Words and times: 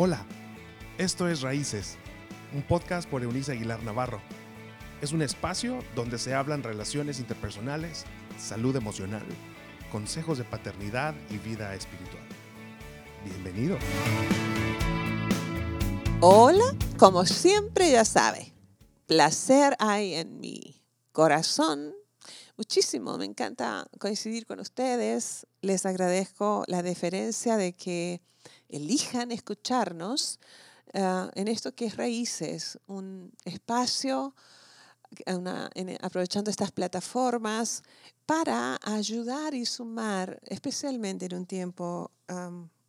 Hola, 0.00 0.24
esto 0.96 1.28
es 1.28 1.40
Raíces, 1.40 1.96
un 2.54 2.62
podcast 2.62 3.10
por 3.10 3.24
Eunice 3.24 3.50
Aguilar 3.50 3.82
Navarro. 3.82 4.22
Es 5.02 5.10
un 5.10 5.22
espacio 5.22 5.80
donde 5.96 6.18
se 6.18 6.36
hablan 6.36 6.62
relaciones 6.62 7.18
interpersonales, 7.18 8.04
salud 8.38 8.76
emocional, 8.76 9.26
consejos 9.90 10.38
de 10.38 10.44
paternidad 10.44 11.16
y 11.30 11.38
vida 11.38 11.74
espiritual. 11.74 12.22
Bienvenido. 13.24 13.76
Hola, 16.20 16.76
como 16.96 17.26
siempre 17.26 17.90
ya 17.90 18.04
sabe, 18.04 18.54
placer 19.06 19.74
hay 19.80 20.14
en 20.14 20.38
mi 20.38 20.80
corazón. 21.10 21.92
Muchísimo, 22.56 23.18
me 23.18 23.24
encanta 23.24 23.88
coincidir 23.98 24.46
con 24.46 24.60
ustedes. 24.60 25.48
Les 25.60 25.84
agradezco 25.86 26.62
la 26.68 26.84
deferencia 26.84 27.56
de 27.56 27.72
que 27.72 28.22
elijan 28.68 29.32
escucharnos 29.32 30.38
ah, 30.94 31.30
en 31.34 31.48
esto 31.48 31.74
que 31.74 31.86
es 31.86 31.96
Raíces, 31.96 32.78
un 32.86 33.32
espacio, 33.44 34.34
aprovechando 36.02 36.50
estas 36.50 36.70
plataformas 36.70 37.82
para 38.26 38.78
ayudar 38.82 39.54
y 39.54 39.64
sumar, 39.64 40.38
especialmente 40.44 41.24
en 41.24 41.34
un 41.34 41.46
tiempo 41.46 42.10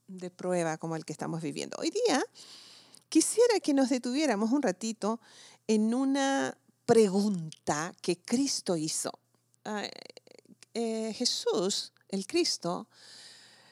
de 0.07 0.29
prueba 0.29 0.77
como 0.77 0.97
el 0.97 1.05
que 1.05 1.13
estamos 1.13 1.41
viviendo. 1.41 1.77
Hoy 1.79 1.91
día 1.91 2.21
quisiera 3.07 3.59
que 3.61 3.73
nos 3.73 3.89
detuviéramos 3.89 4.51
un 4.51 4.61
ratito 4.61 5.21
en 5.67 5.93
una 5.93 6.57
pregunta 6.85 7.93
que 8.01 8.17
Cristo 8.17 8.75
hizo. 8.75 9.11
Ah, 9.65 9.83
eh, 10.73 11.13
Jesús, 11.15 11.93
el 12.09 12.25
Cristo, 12.25 12.87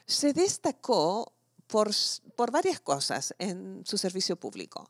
se 0.05 0.33
destacó 0.33 1.33
por, 1.67 1.91
por 2.35 2.51
varias 2.51 2.79
cosas 2.79 3.35
en 3.39 3.83
su 3.85 3.97
servicio 3.97 4.35
público. 4.35 4.89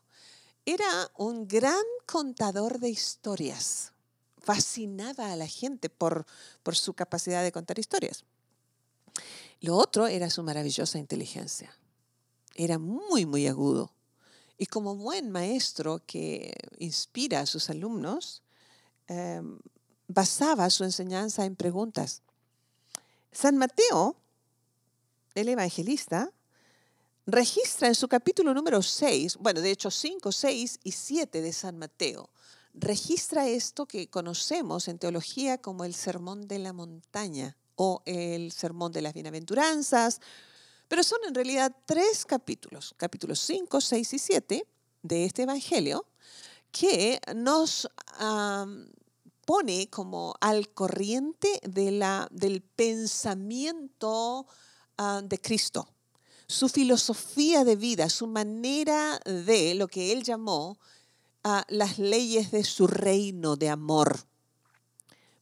Era 0.64 1.10
un 1.16 1.46
gran 1.48 1.84
contador 2.06 2.78
de 2.78 2.90
historias. 2.90 3.92
Fascinaba 4.38 5.32
a 5.32 5.36
la 5.36 5.46
gente 5.46 5.90
por, 5.90 6.26
por 6.62 6.76
su 6.76 6.94
capacidad 6.94 7.42
de 7.42 7.52
contar 7.52 7.78
historias. 7.78 8.24
Lo 9.60 9.76
otro 9.76 10.06
era 10.06 10.30
su 10.30 10.42
maravillosa 10.42 10.98
inteligencia. 10.98 11.74
Era 12.54 12.78
muy, 12.78 13.26
muy 13.26 13.46
agudo. 13.46 13.92
Y 14.56 14.66
como 14.66 14.96
buen 14.96 15.30
maestro 15.30 16.02
que 16.06 16.52
inspira 16.78 17.40
a 17.40 17.46
sus 17.46 17.70
alumnos, 17.70 18.42
em, 19.06 19.58
basaba 20.08 20.68
su 20.70 20.84
enseñanza 20.84 21.44
en 21.44 21.54
preguntas. 21.54 22.22
San 23.30 23.56
Mateo, 23.56 24.16
el 25.34 25.48
evangelista, 25.48 26.32
registra 27.28 27.88
en 27.88 27.94
su 27.94 28.08
capítulo 28.08 28.54
número 28.54 28.80
6, 28.80 29.36
bueno, 29.36 29.60
de 29.60 29.70
hecho 29.70 29.90
5, 29.90 30.32
6 30.32 30.80
y 30.82 30.92
7 30.92 31.42
de 31.42 31.52
San 31.52 31.76
Mateo, 31.76 32.30
registra 32.72 33.46
esto 33.46 33.84
que 33.84 34.08
conocemos 34.08 34.88
en 34.88 34.98
teología 34.98 35.58
como 35.58 35.84
el 35.84 35.94
sermón 35.94 36.48
de 36.48 36.58
la 36.58 36.72
montaña 36.72 37.58
o 37.76 38.02
el 38.06 38.50
sermón 38.50 38.92
de 38.92 39.02
las 39.02 39.12
bienaventuranzas, 39.12 40.20
pero 40.88 41.02
son 41.02 41.18
en 41.28 41.34
realidad 41.34 41.76
tres 41.84 42.24
capítulos, 42.24 42.94
capítulos 42.96 43.40
5, 43.40 43.78
6 43.78 44.14
y 44.14 44.18
7 44.18 44.66
de 45.02 45.24
este 45.26 45.42
Evangelio, 45.42 46.06
que 46.72 47.20
nos 47.36 47.90
pone 49.44 49.90
como 49.90 50.34
al 50.40 50.70
corriente 50.70 51.60
de 51.62 51.90
la, 51.90 52.26
del 52.30 52.62
pensamiento 52.62 54.46
ah, 54.96 55.20
de 55.22 55.38
Cristo 55.38 55.88
su 56.48 56.68
filosofía 56.68 57.62
de 57.64 57.76
vida, 57.76 58.08
su 58.08 58.26
manera 58.26 59.20
de 59.24 59.74
lo 59.74 59.86
que 59.86 60.12
él 60.12 60.22
llamó 60.22 60.78
a 61.44 61.64
las 61.68 61.98
leyes 61.98 62.50
de 62.50 62.64
su 62.64 62.86
reino 62.86 63.56
de 63.56 63.68
amor. 63.68 64.18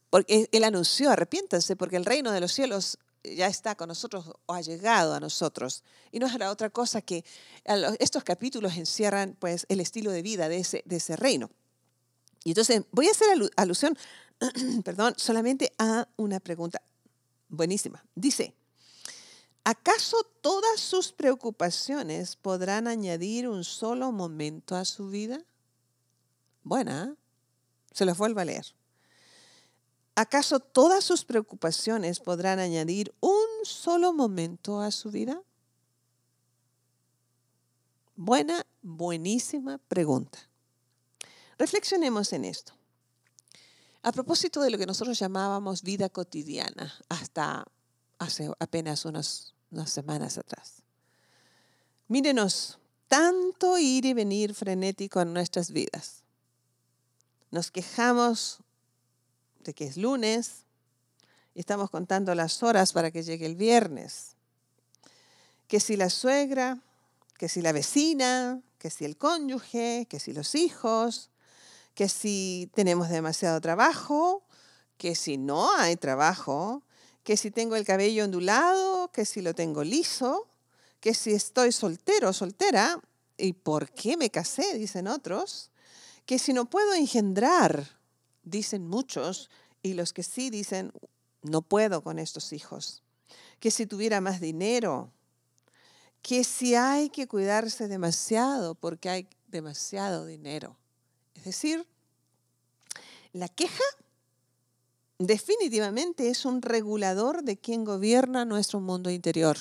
Porque 0.09 0.49
él 0.51 0.63
anunció, 0.63 1.09
arrepiéntanse, 1.09 1.75
porque 1.75 1.95
el 1.95 2.05
reino 2.05 2.31
de 2.31 2.41
los 2.41 2.51
cielos 2.51 2.99
ya 3.23 3.47
está 3.47 3.75
con 3.75 3.87
nosotros 3.87 4.31
o 4.45 4.53
ha 4.53 4.61
llegado 4.61 5.13
a 5.13 5.19
nosotros. 5.19 5.83
Y 6.11 6.19
no 6.19 6.27
es 6.27 6.35
otra 6.35 6.69
cosa 6.69 7.01
que 7.01 7.23
estos 7.99 8.23
capítulos 8.23 8.75
encierran 8.75 9.35
pues, 9.39 9.65
el 9.69 9.79
estilo 9.79 10.11
de 10.11 10.21
vida 10.21 10.49
de 10.49 10.57
ese, 10.57 10.83
de 10.85 10.97
ese 10.97 11.15
reino. 11.15 11.49
Y 12.43 12.51
entonces 12.51 12.83
voy 12.91 13.07
a 13.07 13.11
hacer 13.11 13.27
alusión, 13.55 13.97
perdón, 14.83 15.13
solamente 15.17 15.73
a 15.77 16.07
una 16.17 16.39
pregunta 16.39 16.81
buenísima. 17.49 18.03
Dice, 18.15 18.53
¿Acaso 19.69 20.23
todas 20.39 20.79
sus 20.79 21.11
preocupaciones 21.11 22.37
podrán 22.37 22.87
añadir 22.87 23.49
un 23.49 23.65
solo 23.65 24.13
momento 24.13 24.77
a 24.77 24.85
su 24.85 25.09
vida? 25.09 25.43
Buena, 26.63 27.17
se 27.91 28.05
las 28.05 28.17
vuelvo 28.17 28.39
a 28.39 28.45
leer. 28.45 28.65
¿Acaso 30.15 30.61
todas 30.61 31.03
sus 31.03 31.25
preocupaciones 31.25 32.21
podrán 32.21 32.59
añadir 32.59 33.13
un 33.19 33.45
solo 33.63 34.13
momento 34.13 34.79
a 34.79 34.89
su 34.89 35.11
vida? 35.11 35.41
Buena, 38.15 38.65
buenísima 38.81 39.79
pregunta. 39.79 40.39
Reflexionemos 41.57 42.31
en 42.31 42.45
esto. 42.45 42.71
A 44.01 44.13
propósito 44.13 44.61
de 44.61 44.69
lo 44.69 44.77
que 44.77 44.85
nosotros 44.85 45.19
llamábamos 45.19 45.81
vida 45.81 46.07
cotidiana 46.07 46.97
hasta 47.09 47.65
hace 48.17 48.49
apenas 48.59 49.03
unos 49.03 49.56
unas 49.71 49.89
semanas 49.89 50.37
atrás. 50.37 50.83
Mírenos, 52.07 52.79
tanto 53.07 53.77
ir 53.77 54.05
y 54.05 54.13
venir 54.13 54.53
frenético 54.53 55.21
en 55.21 55.33
nuestras 55.33 55.71
vidas. 55.71 56.23
Nos 57.51 57.71
quejamos 57.71 58.59
de 59.59 59.73
que 59.73 59.85
es 59.85 59.97
lunes 59.97 60.65
y 61.53 61.59
estamos 61.59 61.89
contando 61.89 62.33
las 62.35 62.63
horas 62.63 62.93
para 62.93 63.11
que 63.11 63.23
llegue 63.23 63.45
el 63.45 63.55
viernes. 63.55 64.35
Que 65.67 65.79
si 65.79 65.97
la 65.97 66.09
suegra, 66.09 66.79
que 67.37 67.49
si 67.49 67.61
la 67.61 67.71
vecina, 67.71 68.61
que 68.79 68.89
si 68.89 69.05
el 69.05 69.17
cónyuge, 69.17 70.07
que 70.09 70.19
si 70.19 70.33
los 70.33 70.55
hijos, 70.55 71.29
que 71.93 72.09
si 72.09 72.69
tenemos 72.73 73.09
demasiado 73.09 73.59
trabajo, 73.59 74.43
que 74.97 75.15
si 75.15 75.37
no 75.37 75.75
hay 75.75 75.95
trabajo, 75.95 76.83
que 77.23 77.37
si 77.37 77.51
tengo 77.51 77.75
el 77.75 77.85
cabello 77.85 78.23
ondulado, 78.23 78.96
que 79.17 79.25
si 79.25 79.41
lo 79.41 79.55
tengo 79.55 79.83
liso, 79.83 80.47
que 80.99 81.15
si 81.15 81.33
estoy 81.33 81.71
soltero 81.71 82.29
o 82.29 82.33
soltera, 82.33 83.01
¿y 83.35 83.53
por 83.53 83.89
qué 83.89 84.15
me 84.15 84.29
casé? 84.29 84.77
Dicen 84.77 85.07
otros, 85.07 85.71
que 86.27 86.37
si 86.37 86.53
no 86.53 86.69
puedo 86.69 86.93
engendrar, 86.93 87.97
dicen 88.43 88.87
muchos, 88.87 89.49
y 89.81 89.95
los 89.95 90.13
que 90.13 90.21
sí 90.21 90.51
dicen, 90.51 90.93
no 91.41 91.63
puedo 91.63 92.03
con 92.03 92.19
estos 92.19 92.53
hijos, 92.53 93.01
que 93.59 93.71
si 93.71 93.87
tuviera 93.87 94.21
más 94.21 94.39
dinero, 94.39 95.11
que 96.21 96.43
si 96.43 96.75
hay 96.75 97.09
que 97.09 97.27
cuidarse 97.27 97.87
demasiado 97.87 98.75
porque 98.75 99.09
hay 99.09 99.27
demasiado 99.47 100.27
dinero. 100.27 100.77
Es 101.33 101.45
decir, 101.45 101.87
la 103.33 103.49
queja 103.49 103.83
definitivamente 105.19 106.29
es 106.29 106.45
un 106.45 106.61
regulador 106.61 107.43
de 107.43 107.57
quien 107.57 107.83
gobierna 107.83 108.45
nuestro 108.45 108.79
mundo 108.79 109.09
interior. 109.09 109.57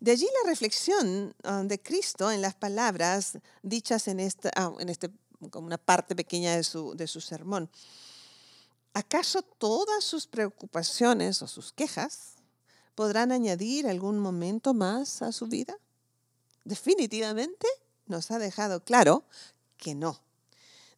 De 0.00 0.12
allí 0.12 0.26
la 0.42 0.48
reflexión 0.48 1.34
ah, 1.42 1.62
de 1.64 1.80
Cristo 1.80 2.30
en 2.30 2.40
las 2.40 2.54
palabras 2.54 3.38
dichas 3.62 4.08
en 4.08 4.20
esta, 4.20 4.50
ah, 4.56 4.72
en 4.78 4.88
este, 4.88 5.10
como 5.50 5.66
una 5.66 5.78
parte 5.78 6.14
pequeña 6.14 6.56
de 6.56 6.64
su, 6.64 6.94
de 6.94 7.06
su 7.06 7.20
sermón. 7.20 7.70
¿Acaso 8.94 9.42
todas 9.42 10.02
sus 10.02 10.26
preocupaciones 10.26 11.42
o 11.42 11.48
sus 11.48 11.72
quejas 11.72 12.36
podrán 12.94 13.30
añadir 13.30 13.86
algún 13.86 14.18
momento 14.18 14.74
más 14.74 15.22
a 15.22 15.32
su 15.32 15.46
vida? 15.46 15.76
Definitivamente 16.64 17.66
nos 18.06 18.30
ha 18.30 18.38
dejado 18.38 18.82
claro 18.82 19.24
que 19.76 19.94
no. 19.94 20.20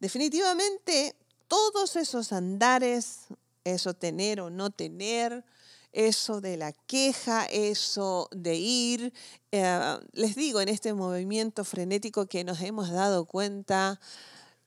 Definitivamente 0.00 1.14
todos 1.52 1.96
esos 1.96 2.32
andares, 2.32 3.26
eso 3.62 3.92
tener 3.92 4.40
o 4.40 4.48
no 4.48 4.70
tener, 4.70 5.44
eso 5.92 6.40
de 6.40 6.56
la 6.56 6.72
queja, 6.72 7.44
eso 7.44 8.30
de 8.32 8.54
ir, 8.54 9.12
eh, 9.50 9.98
les 10.12 10.34
digo, 10.34 10.62
en 10.62 10.70
este 10.70 10.94
movimiento 10.94 11.62
frenético 11.66 12.24
que 12.24 12.42
nos 12.42 12.62
hemos 12.62 12.90
dado 12.90 13.26
cuenta 13.26 14.00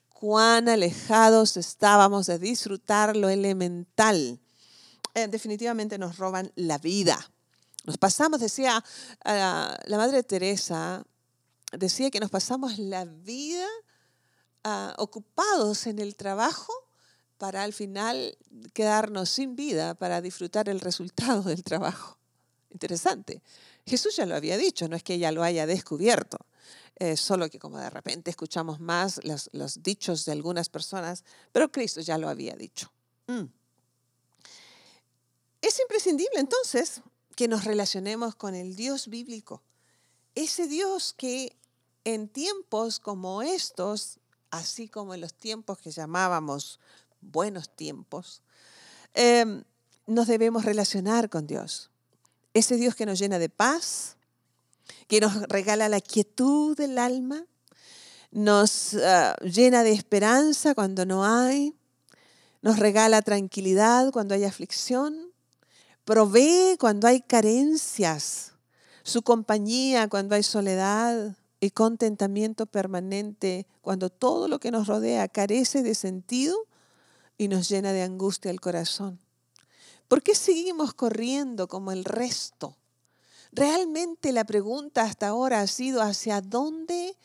cuán 0.10 0.70
alejados 0.70 1.58
estábamos 1.58 2.28
de 2.28 2.38
disfrutar 2.38 3.18
lo 3.18 3.30
elemental. 3.30 4.40
Eh, 5.16 5.28
definitivamente 5.28 5.98
nos 5.98 6.20
roban 6.20 6.52
la 6.56 6.78
vida. 6.78 7.18
Nos 7.86 7.98
pasamos, 7.98 8.40
decía 8.40 8.84
eh, 9.24 9.32
la 9.86 9.98
Madre 9.98 10.22
Teresa, 10.22 11.04
decía 11.72 12.12
que 12.12 12.20
nos 12.20 12.30
pasamos 12.30 12.78
la 12.78 13.06
vida 13.06 13.66
Ah, 14.68 14.96
ocupados 14.98 15.86
en 15.86 16.00
el 16.00 16.16
trabajo 16.16 16.74
para 17.38 17.62
al 17.62 17.72
final 17.72 18.36
quedarnos 18.74 19.30
sin 19.30 19.56
vida 19.56 19.94
para 19.94 20.22
disfrutar 20.22 20.70
el 20.70 20.80
resultado 20.80 21.44
del 21.44 21.64
trabajo. 21.64 22.18
Interesante. 22.72 23.44
Jesús 23.86 24.16
ya 24.16 24.26
lo 24.26 24.36
había 24.36 24.58
dicho, 24.58 24.88
no 24.88 24.96
es 24.96 25.04
que 25.04 25.14
ella 25.14 25.32
lo 25.32 25.44
haya 25.44 25.68
descubierto, 25.68 26.40
eh, 26.96 27.16
solo 27.16 27.48
que 27.48 27.60
como 27.60 27.78
de 27.78 27.92
repente 27.92 28.32
escuchamos 28.32 28.80
más 28.80 29.24
los, 29.24 29.52
los, 29.54 29.84
dichos 29.84 30.26
de 30.26 30.32
algunas 30.32 30.68
personas, 30.70 31.24
pero 31.52 31.72
Cristo 31.72 32.02
ya 32.02 32.18
lo 32.18 32.28
había 32.28 32.56
dicho. 32.56 32.92
Mm. 33.28 33.44
Es 35.62 35.80
imprescindible 35.80 36.40
entonces 36.40 37.04
que 37.36 37.48
nos 37.48 37.66
relacionemos 37.66 38.34
con 38.34 38.56
el 38.56 38.76
Dios 38.76 39.10
bíblico, 39.10 39.62
ese 40.34 40.68
Dios 40.68 41.14
que 41.16 41.56
en 42.04 42.28
tiempos 42.28 43.00
como 43.00 43.44
estos, 43.44 44.18
así 44.58 44.88
como 44.88 45.14
en 45.14 45.22
los 45.22 45.34
tiempos 45.34 45.78
que 45.78 45.92
llamábamos 45.92 46.80
buenos 47.22 47.70
tiempos, 47.70 48.42
em, 49.14 49.64
nos 50.08 50.28
debemos 50.28 50.66
relacionar 50.66 51.30
con 51.30 51.48
Dios. 51.48 51.90
Ese 52.54 52.78
Dios 52.78 52.96
que 52.96 53.06
nos 53.06 53.20
llena 53.20 53.40
de 53.40 53.50
paz, 53.50 54.18
que 55.08 55.20
nos 55.20 55.44
regala 55.44 55.90
la 55.90 56.02
quietud 56.02 56.78
del 56.78 56.98
alma, 56.98 57.46
nos 58.32 58.94
ah, 58.96 59.36
llena 59.42 59.84
de 59.84 59.94
esperanza 59.94 60.76
cuando 60.76 61.06
no 61.06 61.26
hay, 61.26 61.74
nos 62.62 62.80
regala 62.80 63.22
tranquilidad 63.22 64.12
cuando 64.12 64.36
hay 64.36 64.44
aflicción, 64.44 65.32
provee 66.04 66.78
cuando 66.80 67.08
hay 67.08 67.22
carencias, 67.22 68.54
su 69.04 69.22
compañía 69.22 70.08
cuando 70.08 70.36
hay 70.36 70.44
soledad 70.44 71.36
y 71.60 71.72
contentamiento 71.72 72.66
permanente 72.66 73.68
cuando 73.82 74.10
todo 74.10 74.48
lo 74.48 74.60
que 74.60 74.72
nos 74.72 74.88
rodea 74.88 75.28
carece 75.28 75.84
de 75.84 75.96
sentido 75.96 76.58
y 77.38 77.48
nos 77.48 77.70
llena 77.70 77.94
de 77.94 78.04
angustia 78.04 78.52
el 78.52 78.62
corazón. 78.62 79.20
¿Por 80.08 80.22
qué 80.22 80.36
seguimos 80.36 80.94
corriendo 80.94 81.68
como 81.68 81.92
el 81.92 82.06
resto? 82.06 82.78
Realmente 83.52 84.32
la 84.32 84.44
pregunta 84.44 85.04
hasta 85.04 85.28
ahora 85.28 85.62
ha 85.62 85.68
sido 85.68 86.02
hacia 86.02 86.42
dónde 86.42 87.16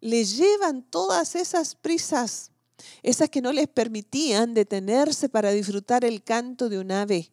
le 0.00 0.24
llevan 0.24 0.82
todas 0.82 1.34
esas 1.34 1.74
prisas, 1.74 2.52
esas 3.02 3.28
que 3.28 3.42
no 3.42 3.52
les 3.52 3.68
permitían 3.68 4.54
detenerse 4.54 5.28
para 5.28 5.50
disfrutar 5.50 6.04
el 6.04 6.22
canto 6.22 6.68
de 6.68 6.78
un 6.78 6.92
ave, 6.92 7.32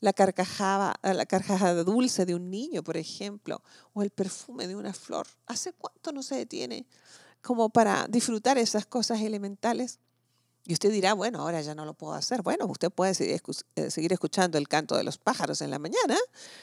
la 0.00 0.12
carcajada, 0.12 0.94
la 1.02 1.26
carcajada 1.26 1.84
dulce 1.84 2.26
de 2.26 2.34
un 2.34 2.50
niño, 2.50 2.82
por 2.82 2.96
ejemplo, 2.96 3.62
o 3.92 4.02
el 4.02 4.10
perfume 4.10 4.66
de 4.66 4.76
una 4.76 4.92
flor. 4.92 5.26
¿Hace 5.46 5.72
cuánto 5.72 6.12
no 6.12 6.22
se 6.22 6.36
detiene 6.36 6.86
como 7.42 7.70
para 7.70 8.06
disfrutar 8.08 8.58
esas 8.58 8.86
cosas 8.86 9.20
elementales? 9.20 10.00
Y 10.66 10.72
usted 10.72 10.90
dirá, 10.90 11.14
bueno, 11.14 11.40
ahora 11.42 11.60
ya 11.62 11.76
no 11.76 11.84
lo 11.84 11.94
puedo 11.94 12.14
hacer. 12.14 12.42
Bueno, 12.42 12.66
usted 12.66 12.90
puede 12.90 13.12
eh, 13.12 13.90
seguir 13.90 14.12
escuchando 14.12 14.58
el 14.58 14.66
canto 14.66 14.96
de 14.96 15.04
los 15.04 15.16
pájaros 15.16 15.60
en 15.60 15.70
la 15.70 15.78
mañana 15.78 16.16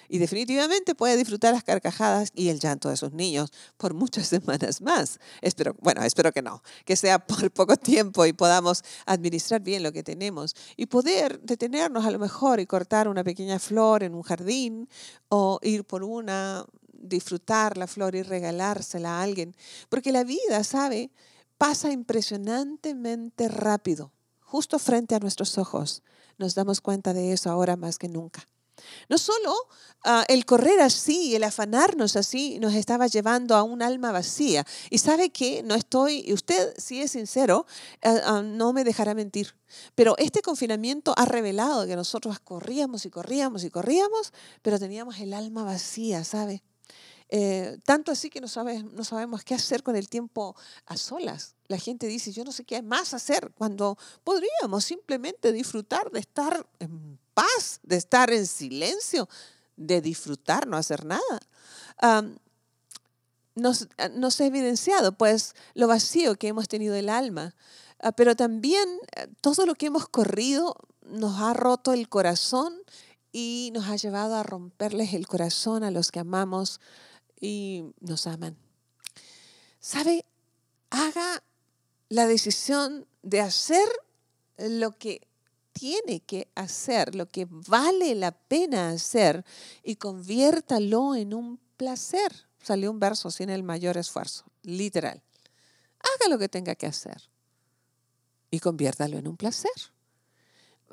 y 0.09 0.17
definitivamente 0.17 0.93
puede 0.93 1.15
disfrutar 1.15 1.53
las 1.53 1.63
carcajadas 1.63 2.29
y 2.35 2.49
el 2.49 2.59
llanto 2.59 2.89
de 2.89 2.97
sus 2.97 3.13
niños 3.13 3.51
por 3.77 3.93
muchas 3.93 4.27
semanas 4.33 4.81
más. 4.81 5.19
Espero, 5.41 5.75
bueno, 5.79 6.03
espero 6.03 6.33
que 6.33 6.41
no, 6.41 6.61
que 6.83 6.97
sea 6.97 7.19
por 7.19 7.49
poco 7.51 7.77
tiempo 7.77 8.25
y 8.25 8.33
podamos 8.33 8.83
administrar 9.05 9.61
bien 9.61 9.83
lo 9.83 9.93
que 9.93 10.03
tenemos 10.03 10.53
y 10.75 10.87
poder 10.87 11.39
detenernos 11.39 12.05
a 12.05 12.11
lo 12.11 12.19
mejor 12.19 12.59
y 12.59 12.65
cortar 12.65 13.07
una 13.07 13.23
pequeña 13.23 13.57
flor 13.57 14.03
en 14.03 14.15
un 14.15 14.23
jardín 14.23 14.89
o 15.29 15.59
ir 15.61 15.85
por 15.85 16.03
una, 16.03 16.65
disfrutar 16.91 17.77
la 17.77 17.87
flor 17.87 18.15
y 18.15 18.23
regalársela 18.23 19.19
a 19.19 19.23
alguien. 19.23 19.55
Porque 19.87 20.11
la 20.11 20.25
vida, 20.25 20.63
¿sabe? 20.65 21.09
Pasa 21.63 21.93
impresionantemente 21.93 23.47
rápido, 23.47 24.11
justo 24.41 24.79
frente 24.79 25.15
a 25.15 25.19
nuestros 25.19 25.57
ojos. 25.57 26.03
Nos 26.37 26.55
damos 26.55 26.81
cuenta 26.81 27.13
de 27.13 27.31
eso 27.31 27.49
ahora 27.49 27.77
más 27.77 27.97
que 27.97 28.09
nunca. 28.09 28.45
No 29.07 29.17
solo 29.17 29.55
ah, 30.03 30.25
el 30.27 30.43
correr 30.45 30.81
así, 30.81 31.37
el 31.37 31.43
afanarnos 31.45 32.17
así, 32.17 32.59
nos 32.59 32.73
estaba 32.73 33.07
llevando 33.07 33.55
a 33.55 33.63
un 33.63 33.81
alma 33.81 34.11
vacía. 34.11 34.65
Y 34.89 34.97
sabe 34.97 35.29
que 35.29 35.63
no 35.63 35.73
estoy, 35.73 36.25
y 36.27 36.33
usted 36.33 36.73
si 36.77 37.01
es 37.01 37.11
sincero, 37.11 37.65
ah, 38.03 38.19
ah, 38.25 38.41
no 38.41 38.73
me 38.73 38.83
dejará 38.83 39.13
mentir. 39.13 39.55
Pero 39.95 40.15
este 40.17 40.41
confinamiento 40.41 41.13
ha 41.15 41.23
revelado 41.23 41.87
que 41.87 41.95
nosotros 41.95 42.39
corríamos 42.39 43.05
y 43.05 43.09
corríamos 43.09 43.63
y 43.63 43.69
corríamos, 43.69 44.33
pero 44.61 44.79
teníamos 44.79 45.17
el 45.21 45.33
alma 45.33 45.63
vacía, 45.63 46.25
¿sabe? 46.25 46.61
Eh, 47.29 47.79
tanto 47.83 48.11
así 48.11 48.29
que 48.29 48.41
no, 48.41 48.47
no 48.93 49.03
sabemos 49.03 49.43
qué 49.43 49.55
hacer 49.55 49.83
con 49.83 49.95
el 49.95 50.09
tiempo 50.09 50.55
a 50.85 50.97
solas. 50.97 51.55
La 51.67 51.77
gente 51.77 52.07
dice, 52.07 52.31
yo 52.31 52.43
no 52.43 52.51
sé 52.51 52.63
qué 52.63 52.81
más 52.81 53.13
hacer, 53.13 53.51
cuando 53.57 53.97
podríamos 54.23 54.85
simplemente 54.85 55.51
disfrutar 55.51 56.11
de 56.11 56.19
estar 56.19 56.67
en 56.79 57.19
paz, 57.33 57.79
de 57.83 57.97
estar 57.97 58.31
en 58.31 58.45
silencio, 58.45 59.27
de 59.75 60.01
disfrutar, 60.01 60.67
no 60.67 60.77
hacer 60.77 61.05
nada. 61.05 62.29
nos, 63.55 63.87
nos, 64.13 64.41
ha 64.41 64.45
evidenciado 64.45 65.13
pues 65.13 65.55
lo 65.73 65.87
vacío 65.87 66.35
que 66.35 66.47
hemos 66.47 66.67
tenido 66.67 66.95
el 66.95 67.09
alma, 67.09 67.55
ah, 67.99 68.11
pero 68.11 68.35
también 68.35 68.87
eh, 69.15 69.27
todo 69.41 69.65
lo 69.65 69.75
que 69.75 69.87
hemos 69.87 70.07
corrido 70.07 70.75
nos 71.01 71.39
ha 71.39 71.53
roto 71.53 71.93
el 71.93 72.09
corazón 72.09 72.73
y 73.31 73.71
nos 73.73 73.87
ha 73.87 73.95
llevado 73.95 74.35
a 74.35 74.43
romperles 74.43 75.13
el 75.13 75.27
corazón 75.27 75.83
a 75.83 75.91
los 75.91 76.11
que 76.11 76.19
amamos 76.19 76.79
y 77.43 77.83
nos 77.99 78.25
aman. 78.25 78.55
¿Sabe? 79.81 80.25
Haga 80.89 81.43
la 82.07 82.25
decisión 82.25 83.05
de 83.21 83.41
hacer 83.41 83.87
lo 84.57 84.97
que 84.97 85.27
tiene 85.73 86.21
que 86.21 86.47
hacer, 86.55 87.15
lo 87.15 87.27
que 87.27 87.45
vale 87.49 88.15
la 88.15 88.31
pena 88.31 88.91
hacer 88.91 89.43
y 89.83 89.97
conviértalo 89.97 91.15
en 91.15 91.33
un 91.33 91.59
placer. 91.75 92.31
Salió 92.61 92.89
un 92.89 92.99
verso 92.99 93.29
sin 93.29 93.49
el 93.49 93.61
mayor 93.61 93.97
esfuerzo, 93.97 94.45
literal. 94.61 95.21
Haga 95.99 96.29
lo 96.29 96.39
que 96.39 96.47
tenga 96.47 96.75
que 96.75 96.85
hacer 96.85 97.29
y 98.51 98.59
conviértalo 98.61 99.17
en 99.17 99.27
un 99.27 99.35
placer. 99.35 99.71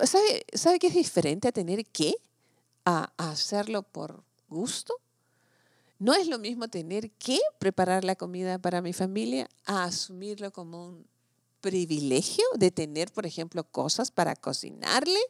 ¿Sabe, 0.03 0.45
¿sabe 0.53 0.81
que 0.81 0.89
es 0.89 0.95
diferente 0.95 1.47
a 1.47 1.53
tener 1.53 1.87
que 1.87 2.15
a 2.85 3.13
hacerlo 3.19 3.85
por 3.85 4.25
gusto? 4.49 4.95
No 6.01 6.15
es 6.15 6.29
lo 6.29 6.39
mismo 6.39 6.67
tener 6.69 7.11
que 7.11 7.39
preparar 7.59 8.05
la 8.05 8.17
comida 8.17 8.59
para 8.59 8.81
mi 8.81 8.95
familia 8.95 9.51
a 9.67 9.85
asumirlo 9.85 10.51
como 10.51 10.87
un 10.87 11.07
privilegio 11.61 12.45
de 12.57 12.71
tener, 12.71 13.13
por 13.13 13.27
ejemplo, 13.27 13.65
cosas 13.65 14.11
para 14.11 14.35
cocinarle 14.35 15.21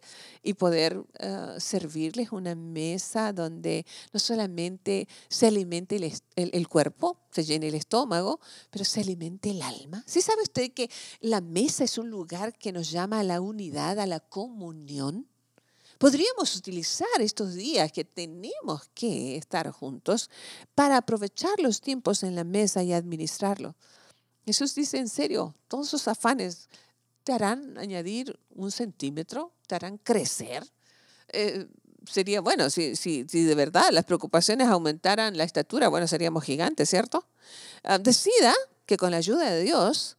y 0.45 0.55
poder 0.55 1.03
eh, 1.19 1.57
servirles 1.59 2.31
una 2.31 2.55
mesa 2.55 3.33
donde 3.33 3.85
no 4.13 4.21
solamente 4.21 5.09
se 5.29 5.49
alimente 5.49 5.97
el, 5.97 6.13
el, 6.37 6.69
cuerpo, 6.69 7.19
se 7.33 7.43
llene 7.43 7.67
el 7.67 7.75
estómago, 7.75 8.39
pero 8.71 8.85
se 8.85 9.01
alimente 9.01 9.51
el 9.51 9.63
alma. 9.63 10.05
¿Sí 10.07 10.23
sabe 10.23 10.43
usted 10.43 10.73
que 10.73 10.89
la 11.21 11.41
mesa 11.41 11.83
es 11.83 11.99
un 11.99 12.11
lugar 12.11 12.57
que 12.57 12.71
nos 12.71 12.93
llama 12.93 13.19
a 13.19 13.25
la 13.25 13.41
unidad, 13.41 13.99
a 13.99 14.07
la 14.07 14.21
comunión? 14.21 15.27
Podríamos 16.01 16.57
utilizar 16.57 17.07
estos 17.19 17.53
días 17.53 17.93
que 17.93 18.07
tenemos 18.07 18.89
que 18.95 19.37
estar 19.37 19.71
juntos 19.71 20.31
para 20.75 20.97
aprovechar 20.97 21.61
los 21.61 21.83
tiempos 21.83 22.23
en 22.23 22.35
la 22.35 22.43
mesa 22.43 22.83
y 22.83 22.95
administrarlo. 22.95 23.77
Jesús 24.47 24.75
dice, 24.75 24.97
en 24.97 25.11
serio, 25.11 25.55
todos 25.69 25.89
esos 25.89 26.09
afanes 26.09 26.71
te 27.23 27.35
harán 27.35 27.77
añadir 27.77 28.41
un 28.55 28.71
centímetro, 28.71 29.53
te 29.67 29.75
harán 29.75 29.99
crecer. 29.99 30.67
Eh, 31.35 31.69
sería, 32.11 32.41
bueno, 32.41 32.71
si, 32.71 32.97
si, 32.97 33.27
si, 33.29 33.45
de 33.45 33.55
verdad 33.55 33.91
las 33.93 34.07
preocupaciones 34.07 34.69
aumentaran 34.69 35.37
la 35.37 35.45
estatura, 35.45 35.89
bueno, 35.89 36.09
seríamos 36.09 36.45
gigantes, 36.45 36.89
¿cierto? 36.89 37.27
Ah, 37.85 37.99
decida 37.99 38.55
que 38.87 38.97
con 38.97 39.11
la 39.11 39.19
ayuda 39.19 39.51
de 39.51 39.65
Dios 39.65 40.17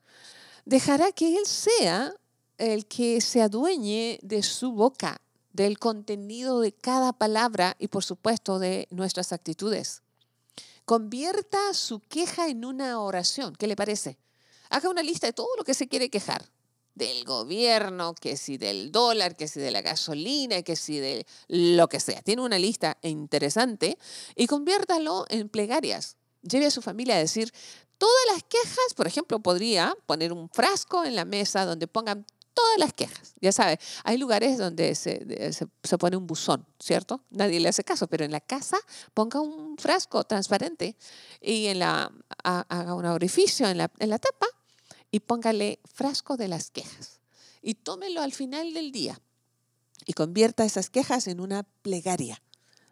dejará 0.64 1.12
que 1.12 1.38
Él 1.38 1.48
sea 1.48 2.14
el 2.60 2.86
que 2.86 3.20
se 3.20 3.42
adueñe 3.42 4.20
de 4.22 4.44
su 4.44 4.74
boca 4.74 5.20
del 5.54 5.80
contenido 5.80 6.60
de 6.60 6.72
cada 6.72 7.14
palabra 7.14 7.76
y 7.80 7.88
por 7.88 8.04
supuesto 8.04 8.60
de 8.60 8.88
nuestras 8.92 9.34
actitudes. 9.34 10.02
Convierta 10.86 11.74
su 11.74 12.00
queja 12.00 12.48
en 12.48 12.66
una 12.66 13.00
oración. 13.00 13.56
¿Qué 13.56 13.68
le 13.68 13.76
parece? 13.76 14.18
Haga 14.70 14.90
una 14.90 15.04
lista 15.04 15.28
de 15.28 15.34
todo 15.34 15.50
lo 15.58 15.64
que 15.64 15.74
se 15.74 15.88
quiere 15.88 16.10
quejar. 16.10 16.50
Del 16.96 17.24
gobierno, 17.24 18.14
que 18.16 18.36
si 18.36 18.58
del 18.58 18.92
dólar, 18.92 19.38
que 19.38 19.48
si 19.48 19.62
de 19.62 19.72
la 19.72 19.82
gasolina, 19.82 20.62
que 20.62 20.76
si 20.76 21.00
de 21.00 21.26
lo 21.48 21.88
que 21.88 22.02
sea. 22.02 22.22
Tiene 22.22 22.42
una 22.42 22.60
lista 22.60 22.98
interesante 23.02 23.98
y 24.36 24.48
conviértalo 24.48 25.26
en 25.30 25.48
plegarias. 25.48 26.18
Lleve 26.42 26.66
a 26.66 26.72
su 26.72 26.82
familia 26.82 27.16
a 27.16 27.20
decir 27.20 27.54
todas 27.98 28.26
las 28.34 28.44
quejas, 28.44 28.94
por 28.96 29.08
ejemplo, 29.08 29.40
podría 29.40 29.96
poner 30.08 30.34
un 30.34 30.50
frasco 30.50 31.06
en 31.06 31.16
la 31.16 31.24
mesa 31.24 31.66
donde 31.66 31.88
pongan 31.88 32.26
todas 32.54 32.78
las 32.78 32.94
quejas. 32.94 33.34
Ya 33.42 33.52
sabe, 33.52 33.80
hay 34.04 34.18
lugares 34.18 34.58
donde 34.58 34.96
se, 34.96 35.54
se, 35.54 35.98
pone 35.98 36.18
un 36.18 36.28
buzón, 36.28 36.66
¿cierto? 36.80 37.24
Nadie 37.30 37.60
le 37.60 37.70
hace 37.70 37.84
caso, 37.84 38.08
pero 38.08 38.26
en 38.26 38.32
la 38.32 38.42
casa 38.42 38.78
ponga 39.14 39.40
un 39.40 39.78
frasco 39.78 40.24
transparente 40.24 40.96
y 41.42 41.68
en 41.68 41.80
la, 41.80 42.12
haga 42.44 42.94
un 42.94 43.06
orificio 43.06 43.68
en 43.68 43.78
la, 43.78 43.92
en 44.00 44.10
la 44.10 44.20
tapa 44.20 44.48
y 45.12 45.20
póngale 45.20 45.80
frasco 45.94 46.38
de 46.38 46.48
las 46.48 46.72
quejas. 46.72 47.20
Y 47.62 47.76
tómelo 47.76 48.22
al 48.22 48.34
final 48.34 48.74
del 48.74 48.92
día 48.92 49.20
y 50.06 50.14
convierta 50.14 50.66
esas 50.66 50.90
quejas 50.90 51.28
en 51.28 51.40
una 51.40 51.64
plegaria 51.84 52.42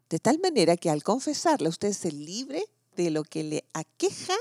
De 0.09 0.19
tal 0.19 0.39
manera 0.39 0.77
que 0.77 0.89
al 0.89 1.03
confesarla 1.03 1.69
usted 1.69 1.93
se 1.93 2.11
libre 2.11 2.63
de 2.95 3.09
lo 3.09 3.23
que 3.23 3.43
le 3.43 3.65
aqueja 3.73 4.35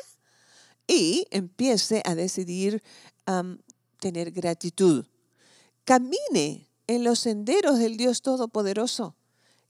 y 0.86 1.26
empiece 1.30 2.02
a 2.04 2.14
decidir 2.14 2.82
tener 3.98 4.30
gratitud. 4.30 5.04
Camine 5.84 6.68
en 6.86 7.04
los 7.04 7.20
senderos 7.20 7.78
del 7.78 7.96
Dios 7.96 8.22
Todopoderoso, 8.22 9.14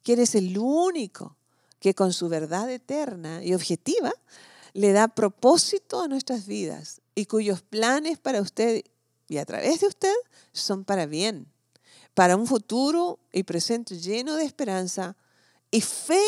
que 0.03 0.13
eres 0.13 0.35
el 0.35 0.57
único 0.57 1.37
que 1.81 1.95
con 1.95 2.13
su 2.13 2.29
verdad 2.29 2.71
eterna 2.71 3.45
y 3.45 3.55
objetiva 3.55 4.13
le 4.73 4.93
da 4.93 5.09
propósito 5.09 6.01
a 6.01 6.09
nuestras 6.09 6.47
vidas 6.47 7.01
y 7.15 7.27
cuyos 7.27 7.63
planes 7.63 8.19
para 8.19 8.41
usted 8.41 8.85
y 9.29 9.39
a 9.39 9.45
través 9.45 9.81
de 9.81 9.89
usted 9.89 10.15
son 10.53 10.85
para 10.85 11.07
bien, 11.07 11.53
para 12.15 12.37
un 12.37 12.47
futuro 12.47 13.19
y 13.33 13.43
presente 13.43 13.99
lleno 13.99 14.37
de 14.37 14.45
esperanza 14.45 15.17
y 15.71 15.81
fe, 15.81 16.23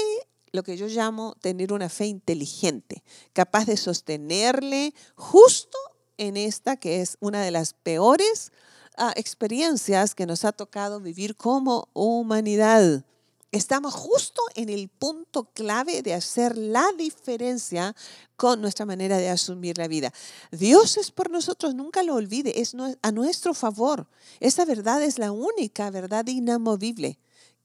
lo 0.52 0.62
que 0.62 0.76
yo 0.76 0.86
llamo 0.86 1.34
tener 1.40 1.72
una 1.72 1.88
fe 1.88 2.06
inteligente, 2.06 3.02
capaz 3.32 3.66
de 3.66 3.76
sostenerle 3.76 4.94
justo 5.14 5.78
en 6.20 6.36
esta 6.36 6.76
que 6.76 7.00
es 7.00 7.16
una 7.20 7.42
de 7.42 7.50
las 7.50 7.72
peores 7.72 8.52
ah, 8.96 9.12
experiencias 9.16 10.14
que 10.14 10.26
nos 10.26 10.44
ha 10.44 10.52
tocado 10.52 11.00
vivir 11.00 11.34
como 11.34 11.88
humanidad. 11.94 13.04
Estamos 13.52 13.94
justo 13.94 14.42
en 14.54 14.68
el 14.68 14.88
punto 14.88 15.44
clave 15.54 16.02
de 16.02 16.12
hacer 16.12 16.56
la 16.58 16.86
diferencia 16.96 17.96
con 18.36 18.60
nuestra 18.60 18.84
manera 18.84 19.16
de 19.16 19.30
asumir 19.30 19.78
la 19.78 19.88
vida. 19.88 20.12
Dios 20.52 20.98
es 20.98 21.10
por 21.10 21.30
nosotros, 21.30 21.74
nunca 21.74 22.02
lo 22.02 22.14
olvide, 22.14 22.60
es 22.60 22.76
a 23.02 23.12
nuestro 23.12 23.54
favor. 23.54 24.06
Esa 24.40 24.66
verdad 24.66 25.02
es 25.02 25.18
la 25.18 25.32
única 25.32 25.90
verdad 25.90 26.26
inamovible. 26.26 27.18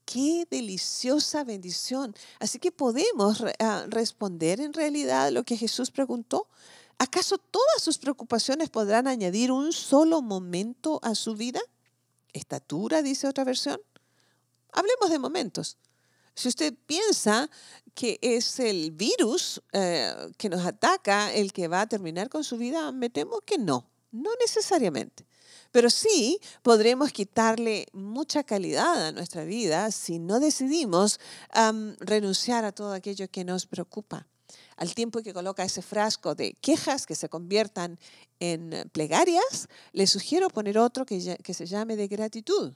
Qué 0.06 0.46
deliciosa 0.50 1.44
bendición. 1.44 2.14
Así 2.40 2.58
que 2.58 2.72
podemos 2.72 3.44
ah, 3.58 3.84
responder 3.88 4.60
en 4.60 4.72
realidad 4.72 5.30
lo 5.30 5.44
que 5.44 5.58
Jesús 5.58 5.90
preguntó. 5.90 6.48
¿Acaso 6.98 7.38
todas 7.38 7.82
sus 7.82 7.98
preocupaciones 7.98 8.70
podrán 8.70 9.06
añadir 9.06 9.52
un 9.52 9.72
solo 9.72 10.22
momento 10.22 10.98
a 11.02 11.14
su 11.14 11.34
vida? 11.34 11.60
Estatura, 12.32 13.02
dice 13.02 13.28
otra 13.28 13.44
versión. 13.44 13.80
Hablemos 14.72 15.10
de 15.10 15.18
momentos. 15.18 15.76
Si 16.34 16.48
usted 16.48 16.74
piensa 16.86 17.50
que 17.94 18.18
es 18.20 18.60
el 18.60 18.90
virus 18.90 19.62
eh, 19.72 20.14
que 20.36 20.50
nos 20.50 20.64
ataca 20.66 21.32
el 21.32 21.52
que 21.52 21.68
va 21.68 21.82
a 21.82 21.88
terminar 21.88 22.28
con 22.28 22.44
su 22.44 22.58
vida, 22.58 22.92
me 22.92 23.08
temo 23.08 23.40
que 23.40 23.56
no, 23.56 23.88
no 24.12 24.30
necesariamente. 24.40 25.26
Pero 25.72 25.90
sí 25.90 26.38
podremos 26.62 27.12
quitarle 27.12 27.86
mucha 27.92 28.44
calidad 28.44 29.06
a 29.06 29.12
nuestra 29.12 29.44
vida 29.44 29.90
si 29.90 30.18
no 30.18 30.40
decidimos 30.40 31.20
renunciar 32.00 32.64
a 32.64 32.72
todo 32.72 32.92
aquello 32.92 33.30
que 33.30 33.44
nos 33.44 33.66
preocupa. 33.66 34.26
Al 34.76 34.94
tiempo 34.94 35.22
que 35.22 35.32
coloca 35.32 35.64
ese 35.64 35.82
frasco 35.82 36.34
de 36.34 36.54
quejas 36.60 37.06
que 37.06 37.14
se 37.14 37.28
conviertan 37.28 37.98
en 38.40 38.88
plegarias, 38.92 39.68
le 39.92 40.06
sugiero 40.06 40.48
poner 40.48 40.78
otro 40.78 41.06
que, 41.06 41.38
que 41.42 41.54
se 41.54 41.66
llame 41.66 41.96
de 41.96 42.08
gratitud 42.08 42.74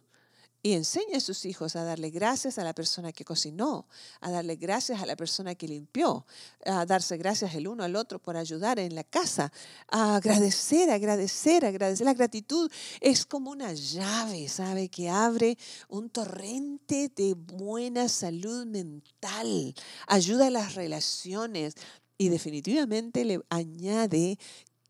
y 0.62 0.72
enseña 0.74 1.16
a 1.16 1.20
sus 1.20 1.44
hijos 1.46 1.76
a 1.76 1.84
darle 1.84 2.10
gracias 2.10 2.58
a 2.58 2.64
la 2.64 2.74
persona 2.74 3.12
que 3.12 3.24
cocinó, 3.24 3.86
a 4.20 4.30
darle 4.30 4.56
gracias 4.56 5.00
a 5.00 5.06
la 5.06 5.16
persona 5.16 5.54
que 5.54 5.68
limpió, 5.68 6.26
a 6.66 6.84
darse 6.84 7.16
gracias 7.16 7.54
el 7.54 7.66
uno 7.66 7.84
al 7.84 7.96
otro 7.96 8.18
por 8.18 8.36
ayudar 8.36 8.78
en 8.78 8.94
la 8.94 9.04
casa, 9.04 9.52
a 9.88 10.16
agradecer, 10.16 10.90
agradecer, 10.90 11.64
agradecer. 11.64 12.04
La 12.04 12.14
gratitud 12.14 12.70
es 13.00 13.24
como 13.24 13.50
una 13.50 13.72
llave, 13.72 14.48
¿sabe? 14.48 14.88
Que 14.88 15.08
abre 15.08 15.56
un 15.88 16.10
torrente 16.10 17.10
de 17.14 17.34
buena 17.34 18.08
salud 18.08 18.66
mental, 18.66 19.74
ayuda 20.06 20.48
a 20.48 20.50
las 20.50 20.74
relaciones, 20.74 21.74
y 22.20 22.28
definitivamente 22.28 23.24
le 23.24 23.40
añade 23.48 24.38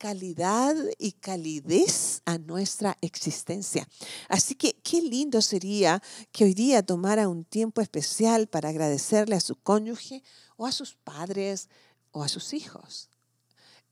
calidad 0.00 0.74
y 0.98 1.12
calidez 1.12 2.22
a 2.24 2.38
nuestra 2.38 2.96
existencia. 3.02 3.86
Así 4.30 4.54
que 4.54 4.72
qué 4.82 5.02
lindo 5.02 5.42
sería 5.42 6.02
que 6.32 6.44
hoy 6.44 6.54
día 6.54 6.82
tomara 6.82 7.28
un 7.28 7.44
tiempo 7.44 7.82
especial 7.82 8.46
para 8.46 8.70
agradecerle 8.70 9.36
a 9.36 9.40
su 9.40 9.56
cónyuge 9.56 10.22
o 10.56 10.64
a 10.64 10.72
sus 10.72 10.94
padres 10.94 11.68
o 12.12 12.22
a 12.22 12.28
sus 12.28 12.54
hijos 12.54 13.10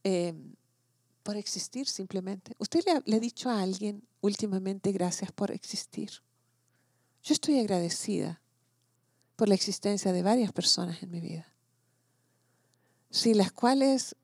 em, 0.03 0.55
por 1.23 1.37
existir 1.37 1.87
simplemente. 1.87 2.55
¿Usted 2.57 2.81
le 2.87 2.93
ha, 2.93 3.03
le 3.05 3.17
ha 3.17 3.21
dicho 3.21 3.50
a 3.50 3.61
alguien 3.61 4.03
últimamente 4.23 4.93
gracias 4.93 5.31
por 5.31 5.50
existir? 5.50 6.11
Yo 7.23 7.35
estoy 7.35 7.59
agradecida 7.59 8.41
por 9.37 9.47
la 9.47 9.55
existencia 9.55 10.11
de 10.15 10.23
varias 10.23 10.53
personas 10.53 11.03
en 11.03 11.11
mi 11.11 11.21
vida, 11.21 11.53
sin 13.11 13.37
las 13.37 13.53
cuales 13.53 14.17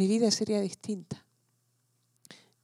mi 0.00 0.06
vida 0.06 0.30
sería 0.30 0.62
distinta. 0.62 1.26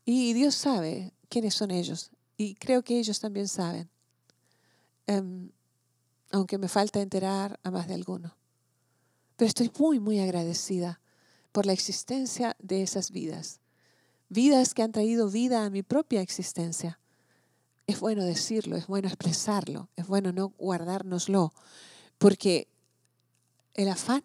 Y 0.06 0.32
Dios 0.32 0.54
sabe 0.54 1.12
quiénes 1.28 1.52
son 1.52 1.70
ellos. 1.70 2.10
Y 2.38 2.54
creo 2.54 2.82
que 2.82 2.98
ellos 2.98 3.20
también 3.20 3.46
saben. 3.46 3.90
Em, 5.06 5.50
aunque 6.30 6.56
me 6.56 6.68
falta 6.68 7.02
enterar 7.02 7.60
a 7.62 7.70
más 7.70 7.88
de 7.88 7.92
alguno. 7.92 8.34
Pero 9.36 9.48
estoy 9.48 9.70
muy, 9.78 10.00
muy 10.00 10.18
agradecida 10.18 10.98
por 11.52 11.66
la 11.66 11.74
existencia 11.74 12.56
de 12.58 12.82
esas 12.82 13.10
vidas. 13.10 13.60
Vidas 14.30 14.72
que 14.72 14.82
han 14.82 14.92
traído 14.92 15.28
vida 15.28 15.66
a 15.66 15.68
mi 15.68 15.82
propia 15.82 16.22
existencia. 16.22 16.98
Es 17.86 18.00
bueno 18.00 18.24
decirlo, 18.24 18.76
es 18.76 18.86
bueno 18.86 19.08
expresarlo, 19.08 19.90
es 19.94 20.06
bueno 20.06 20.32
no 20.32 20.54
guardárnoslo, 20.56 21.52
porque 22.16 22.66
el 23.74 23.90
afán 23.90 24.24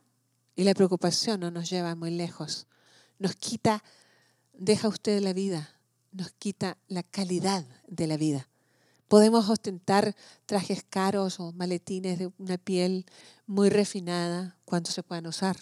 y 0.55 0.63
la 0.63 0.73
preocupación 0.73 1.41
no 1.41 1.51
nos 1.51 1.69
llevan 1.69 1.99
muy 1.99 2.11
lejos 2.11 2.67
nos 3.21 3.35
quita, 3.35 3.83
deja 4.53 4.87
usted 4.87 5.21
la 5.21 5.31
vida, 5.31 5.69
nos 6.11 6.31
quita 6.31 6.77
la 6.87 7.03
calidad 7.03 7.63
de 7.87 8.07
la 8.07 8.17
vida. 8.17 8.47
Podemos 9.07 9.47
ostentar 9.47 10.15
trajes 10.47 10.83
caros 10.89 11.39
o 11.39 11.51
maletines 11.51 12.17
de 12.17 12.31
una 12.39 12.57
piel 12.57 13.05
muy 13.45 13.69
refinada 13.69 14.57
cuando 14.65 14.89
se 14.89 15.03
puedan 15.03 15.27
usar, 15.27 15.55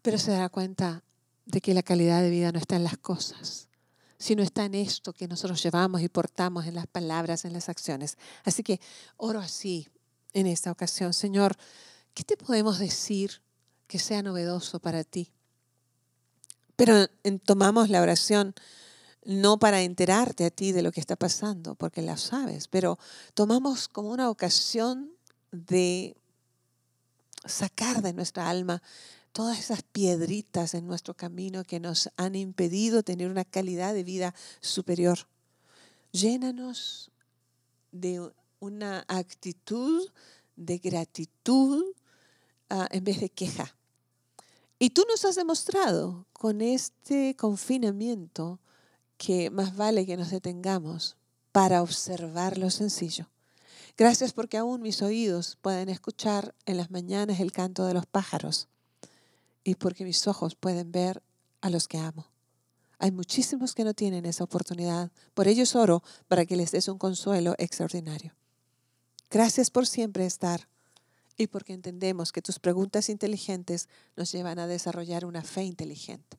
pero 0.00 0.16
se 0.16 0.30
dará 0.30 0.48
cuenta 0.48 1.02
de 1.44 1.60
que 1.60 1.74
la 1.74 1.82
calidad 1.82 2.22
de 2.22 2.30
vida 2.30 2.50
no 2.50 2.58
está 2.58 2.76
en 2.76 2.84
las 2.84 2.96
cosas, 2.96 3.68
sino 4.16 4.42
está 4.42 4.64
en 4.64 4.74
esto 4.74 5.12
que 5.12 5.28
nosotros 5.28 5.62
llevamos 5.62 6.00
y 6.00 6.08
portamos 6.08 6.64
en 6.66 6.76
las 6.76 6.86
palabras, 6.86 7.44
en 7.44 7.52
las 7.52 7.68
acciones. 7.68 8.16
Así 8.44 8.62
que 8.62 8.80
oro 9.18 9.38
así 9.38 9.86
en 10.32 10.46
esta 10.46 10.72
ocasión. 10.72 11.12
Señor, 11.12 11.56
¿qué 12.14 12.24
te 12.24 12.38
podemos 12.38 12.78
decir 12.78 13.42
que 13.86 13.98
sea 13.98 14.22
novedoso 14.22 14.80
para 14.80 15.04
ti? 15.04 15.30
Pero 16.78 17.08
tomamos 17.44 17.90
la 17.90 18.00
oración 18.00 18.54
no 19.24 19.58
para 19.58 19.82
enterarte 19.82 20.44
a 20.44 20.50
ti 20.50 20.70
de 20.70 20.82
lo 20.82 20.92
que 20.92 21.00
está 21.00 21.16
pasando, 21.16 21.74
porque 21.74 22.02
la 22.02 22.16
sabes, 22.16 22.68
pero 22.68 23.00
tomamos 23.34 23.88
como 23.88 24.10
una 24.10 24.30
ocasión 24.30 25.10
de 25.50 26.16
sacar 27.44 28.00
de 28.00 28.12
nuestra 28.12 28.48
alma 28.48 28.80
todas 29.32 29.58
esas 29.58 29.82
piedritas 29.82 30.74
en 30.74 30.86
nuestro 30.86 31.14
camino 31.14 31.64
que 31.64 31.80
nos 31.80 32.10
han 32.16 32.36
impedido 32.36 33.02
tener 33.02 33.28
una 33.28 33.44
calidad 33.44 33.92
de 33.92 34.04
vida 34.04 34.32
superior. 34.60 35.18
Llénanos 36.12 37.10
de 37.90 38.30
una 38.60 39.04
actitud 39.08 40.08
de 40.54 40.78
gratitud 40.78 41.84
ah, 42.70 42.86
en 42.92 43.02
vez 43.02 43.18
de 43.18 43.30
queja. 43.30 43.74
Y 44.78 44.90
tú 44.90 45.04
nos 45.08 45.24
has 45.24 45.34
demostrado 45.34 46.26
con 46.32 46.60
este 46.60 47.34
confinamiento 47.34 48.60
que 49.16 49.50
más 49.50 49.76
vale 49.76 50.06
que 50.06 50.16
nos 50.16 50.30
detengamos 50.30 51.16
para 51.50 51.82
observar 51.82 52.58
lo 52.58 52.70
sencillo. 52.70 53.28
Gracias 53.96 54.32
porque 54.32 54.56
aún 54.56 54.80
mis 54.80 55.02
oídos 55.02 55.58
pueden 55.60 55.88
escuchar 55.88 56.54
en 56.66 56.76
las 56.76 56.92
mañanas 56.92 57.40
el 57.40 57.50
canto 57.50 57.84
de 57.84 57.94
los 57.94 58.06
pájaros 58.06 58.68
y 59.64 59.74
porque 59.74 60.04
mis 60.04 60.28
ojos 60.28 60.54
pueden 60.54 60.92
ver 60.92 61.24
a 61.60 61.70
los 61.70 61.88
que 61.88 61.98
amo. 61.98 62.28
Hay 63.00 63.10
muchísimos 63.10 63.74
que 63.74 63.82
no 63.82 63.94
tienen 63.94 64.26
esa 64.26 64.44
oportunidad. 64.44 65.10
Por 65.34 65.48
ellos 65.48 65.74
oro 65.74 66.04
para 66.28 66.46
que 66.46 66.56
les 66.56 66.70
des 66.70 66.86
un 66.86 66.98
consuelo 66.98 67.54
extraordinario. 67.58 68.36
Gracias 69.30 69.70
por 69.70 69.86
siempre 69.86 70.26
estar 70.26 70.68
y 71.38 71.46
porque 71.46 71.72
entendemos 71.72 72.32
que 72.32 72.42
tus 72.42 72.58
preguntas 72.58 73.08
inteligentes 73.08 73.88
nos 74.16 74.30
llevan 74.32 74.58
a 74.58 74.66
desarrollar 74.66 75.24
una 75.24 75.42
fe 75.42 75.62
inteligente. 75.62 76.38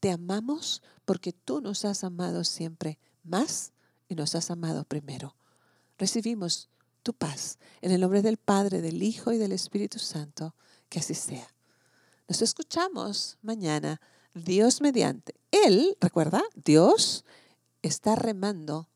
Te 0.00 0.10
amamos 0.10 0.82
porque 1.04 1.32
tú 1.32 1.60
nos 1.60 1.84
has 1.84 2.04
amado 2.04 2.44
siempre 2.44 2.98
más 3.24 3.72
y 4.08 4.14
nos 4.14 4.34
has 4.36 4.50
amado 4.50 4.84
primero. 4.84 5.36
Recibimos 5.98 6.70
tu 7.02 7.12
paz 7.12 7.58
en 7.80 7.90
el 7.90 8.00
nombre 8.00 8.22
del 8.22 8.36
Padre, 8.36 8.80
del 8.80 9.02
Hijo 9.02 9.32
y 9.32 9.38
del 9.38 9.52
Espíritu 9.52 9.98
Santo. 9.98 10.54
Que 10.88 11.00
así 11.00 11.14
sea. 11.14 11.48
Nos 12.28 12.42
escuchamos 12.42 13.38
mañana, 13.42 14.00
Dios 14.34 14.80
mediante. 14.80 15.34
Él, 15.50 15.96
recuerda, 16.00 16.42
Dios 16.54 17.24
está 17.82 18.14
remando 18.14 18.88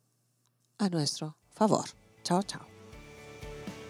a 0.79 0.89
nuestro 0.89 1.37
favor. 1.49 1.87
Chao, 2.23 2.43
chao. 2.43 2.70